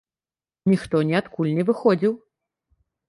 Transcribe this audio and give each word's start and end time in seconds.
Ніхто 0.71 1.01
ніадкуль 1.09 1.53
не 1.59 1.63
выходзіў. 1.71 2.13